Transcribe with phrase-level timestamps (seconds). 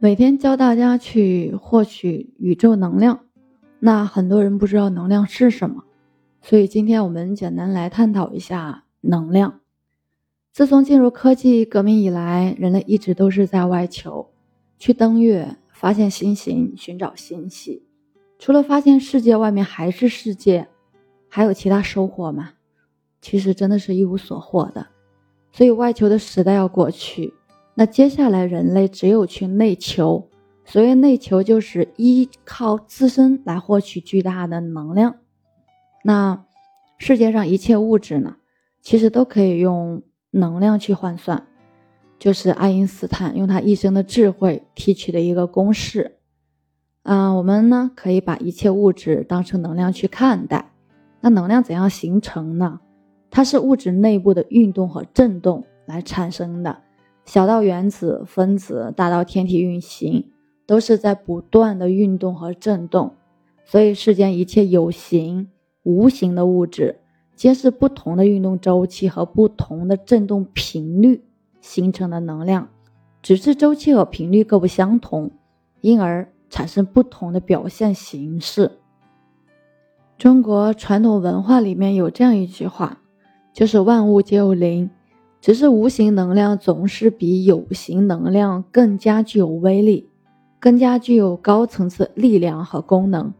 [0.00, 3.24] 每天教大家去获取宇宙能量，
[3.80, 5.82] 那很多人不知道能量是什么，
[6.40, 9.58] 所以今天我们简单来探讨一下能量。
[10.52, 14.30] 自从进入科技革命以来，人类一直都是在外求，
[14.78, 17.82] 去登月、发现星星、寻找星系。
[18.38, 20.68] 除了发现世界外面还是世界，
[21.28, 22.50] 还有其他收获吗？
[23.20, 24.86] 其实真的是一无所获的。
[25.50, 27.34] 所以外求的时代要过去。
[27.78, 30.28] 那接下来，人类只有去内求。
[30.64, 35.14] 所谓内求，就是依靠自身来获取巨大的能量。
[36.02, 36.44] 那
[36.98, 38.34] 世界上一切物质呢，
[38.82, 40.02] 其实都可以用
[40.32, 41.46] 能量去换算，
[42.18, 46.16] 就是爱因斯坦用他一生的智慧提取的一个公式。
[47.04, 50.72] 嗯，我们呢可以把一切物质当成能量去看待。
[51.20, 52.80] 那能量怎样形成呢？
[53.30, 56.82] 它是物质内部的运动和振动来产生的。
[57.28, 60.30] 小到原子、分子，大到天体运行，
[60.64, 63.12] 都是在不断的运动和振动。
[63.66, 65.50] 所以，世间一切有形、
[65.82, 67.00] 无形的物质，
[67.36, 71.22] 皆是不同的运动周期和不同的振动频率
[71.60, 72.66] 形成的能量，
[73.20, 75.30] 只是周期和频率各不相同，
[75.82, 78.70] 因而产生不同的表现形式。
[80.16, 83.02] 中国传统文化里面有这样一句话，
[83.52, 84.88] 就是“万物皆有灵”。
[85.40, 90.08] 只是无形能量总是比有形能量更加具有威力，
[90.58, 93.32] 更加具有高层次力量和功能。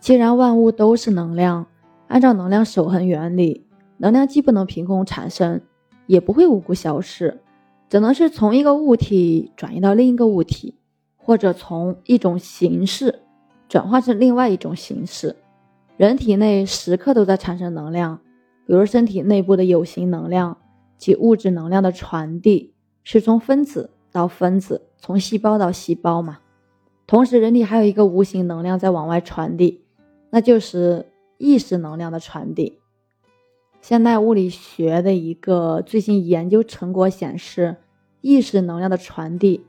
[0.00, 1.66] 既然万物都是能量，
[2.08, 3.64] 按照能量守恒原理，
[3.98, 5.60] 能量既不能凭空产生，
[6.06, 7.40] 也不会无故消失，
[7.88, 10.74] 只能是从一个物体转移到另一个物体，
[11.16, 13.20] 或者从一种形式
[13.68, 15.36] 转化成另外一种形式。
[15.96, 18.18] 人体内时刻都在产生能量，
[18.66, 20.56] 比如身体内部的有形能量。
[21.00, 26.38] 及物质能量的传递是从分子到分子，从细胞到细胞嘛。
[27.06, 29.82] 同时，人体还有一个无形能量在往外传递，
[30.28, 31.06] 那就是
[31.38, 32.78] 意识能量的传递。
[33.80, 37.78] 现代物理学的一个最新研究成果显示，
[38.20, 39.64] 意识能量的传递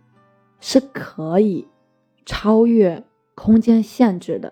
[0.59, 1.65] 是可以
[2.25, 3.03] 超越
[3.35, 4.51] 空间限制的。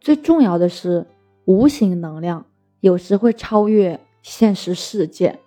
[0.00, 1.06] 最重要的是，
[1.44, 2.46] 无形能量
[2.80, 5.38] 有时会超越现实世界。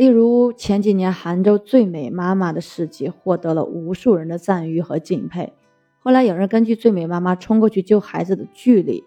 [0.00, 5.52] 例如前几年杭州最美妈妈的事迹获得了无数人的赞誉和敬佩。
[5.98, 9.04] 后来有人根据最美妈妈冲过去救孩子的距离，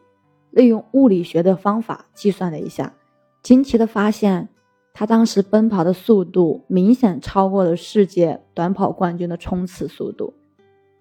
[0.52, 2.94] 利用物理学的方法计算了一下，
[3.42, 4.50] 惊奇的发现，
[4.94, 10.36] 她当时奔跑的速度明显超过了世界短跑冠军的冲刺速度。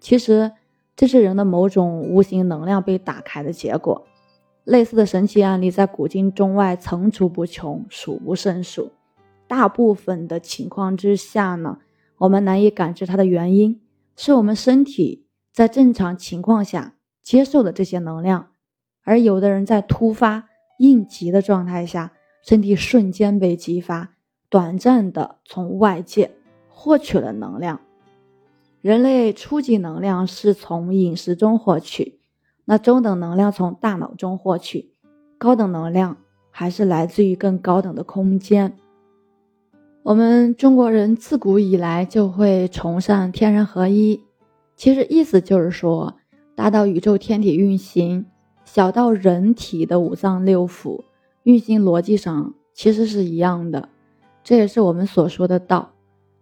[0.00, 0.52] 其实
[0.96, 4.06] 这是人的某种无形能量被打开的结果。
[4.64, 8.90] 类似的神奇案例在古今中外层出不穷，数不胜数。
[9.52, 11.76] 大部分的情况之下呢，
[12.16, 13.82] 我们难以感知它的原因，
[14.16, 18.48] 是我们身体在正常情况下接受的这些能量，
[19.02, 20.48] 而有的人在突发
[20.78, 22.12] 应急的状态下，
[22.42, 24.14] 身体瞬间被激发，
[24.48, 26.30] 短暂的从外界
[26.70, 27.78] 获取了能量。
[28.80, 32.20] 人类初级能量是从饮食中获取，
[32.64, 34.94] 那中等能量从大脑中获取，
[35.36, 36.16] 高等能量
[36.50, 38.78] 还是来自于更高等的空间。
[40.04, 44.20] 我们中国人自古以来就会崇尚天人合一，
[44.74, 46.14] 其实意思就是说，
[46.56, 48.26] 大到宇宙天体运行，
[48.64, 51.04] 小到人体的五脏六腑
[51.44, 53.88] 运行逻辑上其实是一样的。
[54.42, 55.92] 这也是我们所说的道。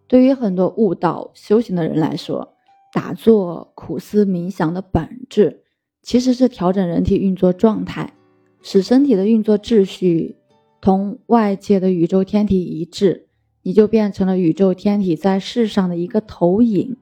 [0.09, 2.54] 对于很多悟道修行的人来说，
[2.94, 5.65] 打坐、苦思冥想的本质
[6.03, 8.15] 其实是调整人体运作状态，
[8.62, 10.37] 使身体的运作秩序
[10.81, 13.26] 同外界的宇宙天体一致。
[13.62, 16.97] 你就变成了宇宙天体在世上的一个投影，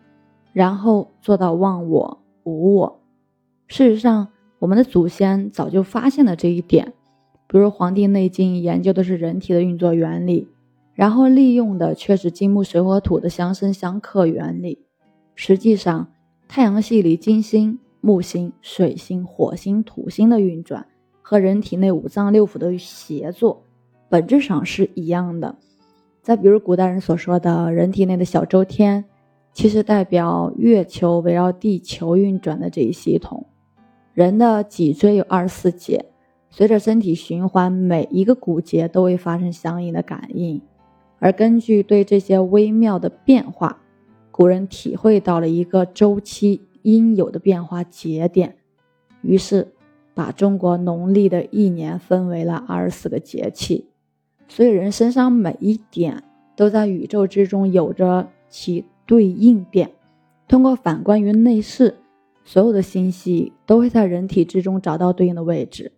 [0.52, 3.00] 然后做到忘我无我。
[3.66, 6.92] 事实上，我们的祖先早就发现了这一点。
[7.46, 10.48] 比如《黄帝内经》研究的是人体的运作原理，
[10.94, 14.84] 然后利用的却是金木水火土的相生相克原理。
[15.34, 16.08] 实际上，
[16.46, 20.86] 太阳系里金星、木星、水星、火星、土星的运转
[21.22, 23.62] 和人体内五脏六腑的协作，
[24.08, 25.56] 本质上是一样的。
[26.28, 29.06] 再比如古代人所说的人体内的小周天，
[29.54, 33.46] 其实代表月球围绕地球运转的这一系统。
[34.12, 36.04] 人的脊椎有二十四节，
[36.50, 40.60] 随着身体循环，每一个骨节都会发生相应的感应。
[41.18, 43.78] 而根据对这些微妙的变化，
[44.30, 48.54] 古人体会到了一个周期应有的变化节点，
[49.22, 49.72] 于是
[50.12, 53.86] 把中国农历的一年分为了二十四个节气。
[54.48, 56.24] 所以，人身上每一点
[56.56, 59.90] 都在宇宙之中有着其对应点，
[60.48, 61.94] 通过反观于内视，
[62.44, 65.92] 所有的星系都会在人体之中找到对应的位置，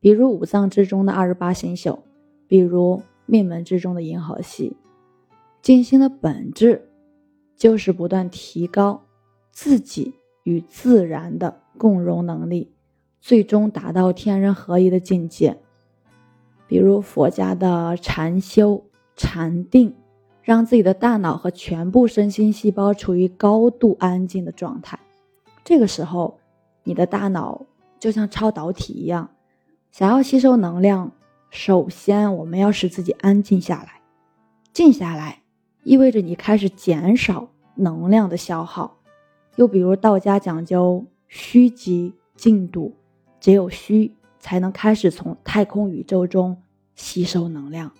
[0.00, 1.98] 比如五脏之中的二十八星宿，
[2.46, 4.76] 比如命门之中的银河系。
[5.62, 6.90] 静心的本质
[7.56, 9.02] 就是不断提高
[9.50, 10.12] 自己
[10.42, 12.70] 与自然的共融能力，
[13.18, 15.56] 最终达到天人合一的境界。
[16.66, 18.84] 比如佛家的禅修、
[19.16, 19.94] 禅定。
[20.42, 24.98] 让自己的大脑和全部身心细胞处于高度安静的状态，
[25.64, 26.38] 这个时候，
[26.82, 27.62] 你的大脑
[27.98, 29.30] 就像超导体一样，
[29.90, 31.12] 想要吸收能量，
[31.48, 34.02] 首先我们要使自己安静下来。
[34.74, 35.40] 静下来
[35.82, 38.98] 意味着你开始减少能量的消耗。
[39.56, 42.92] 又比如道家讲究虚极静笃，
[43.40, 44.14] 只有虚
[44.44, 46.62] 才能开始从太空宇宙中
[46.94, 47.90] 吸收能量，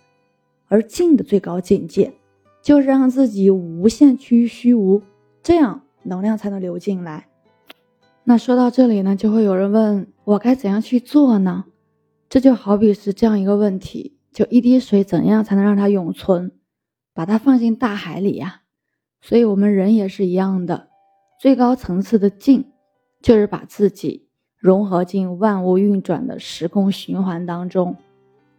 [0.67, 2.12] 而静的最高境界。
[2.61, 5.02] 就是让自己无限趋于虚无，
[5.43, 7.29] 这样能量才能流进来。
[8.25, 11.64] 那说到这里呢，就会有人问我该怎样去做呢？
[12.29, 16.52] 这就好比是这样一个问题：就一滴水怎样才能让它永存？
[17.14, 18.62] 把它放进大海里呀。
[19.23, 20.88] 所以我们人也是一样的，
[21.40, 22.73] 最高层次的静，
[23.23, 24.29] 就是把自己
[24.64, 27.99] 融合进万物运转的时空循环当中。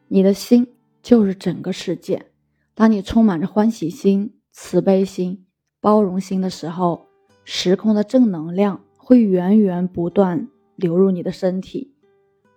[0.08, 0.68] 你的心
[1.02, 2.28] 就是整个世界。
[2.76, 5.48] 当你充满着欢喜心、慈悲心、
[5.82, 7.08] 包容心的时候，
[7.44, 11.96] 时空的正能量会源源不断流入你的身体。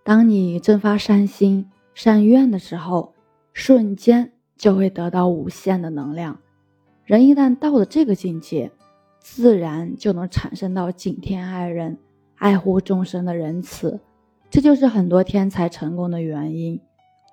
[0.05, 3.15] 当你正发善心、善愿的时候，
[3.55, 6.39] 瞬间就会得到无限的能量。
[7.07, 8.71] 人一旦到了这个境界，
[9.21, 11.97] 自然就能产生到敬天爱人、
[12.39, 14.01] 爱护众生的仁慈。
[14.51, 16.81] 这就是很多天才成功的原因，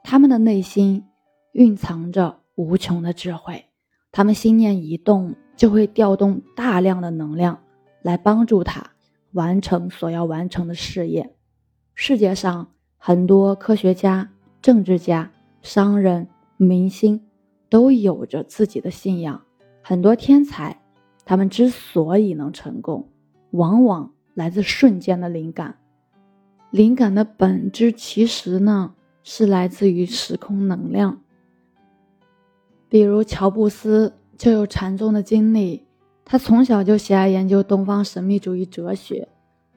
[0.04, 1.06] 他们的内心
[1.54, 2.42] 蕴藏着。
[2.57, 3.66] 无穷的智慧，
[4.13, 7.60] 他们心念一动，就会调动大量的能量
[8.02, 8.92] 来帮助他
[9.34, 11.36] 完成所要完成的事业。
[11.96, 14.31] 世界上很多科学家、
[14.62, 15.30] 政治家、
[15.63, 17.28] 商人、明星
[17.68, 19.42] 都有着自己的信仰。
[19.81, 20.81] 很多天才，
[21.25, 23.10] 他们之所以能成功，
[23.51, 25.78] 往往来自瞬间的灵感。
[26.70, 28.94] 灵感的本质其实呢，
[29.24, 31.22] 是来自于时空能量。
[32.88, 35.86] 比如乔布斯就有禅宗的经历，
[36.24, 39.28] 他从小就喜爱研究东方神秘主义哲学。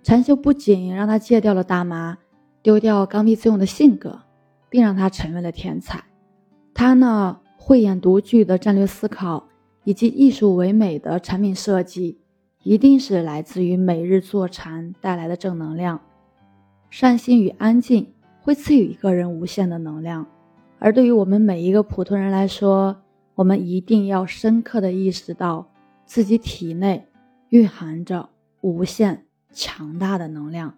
[0.03, 2.19] 禅修不仅让他戒掉了大麻，
[2.63, 4.21] 丢掉刚愎自用的性格，
[4.69, 6.05] 并让他成为了天才。
[6.75, 9.49] 他呢，慧眼独具的战略思考
[9.85, 12.19] 以及艺术唯美的产品设计，
[12.63, 16.01] 一定是来自于每日坐禅带来的正能量。
[16.91, 20.27] 善心与安静会赐予一个人无限的能量。
[20.79, 22.97] 而对于我们每一个普通人来说，
[23.35, 25.69] 我们一定要深刻的意识到
[26.05, 27.07] 自己体内
[27.51, 28.29] 蕴含着
[28.61, 30.75] 无限强大的能量。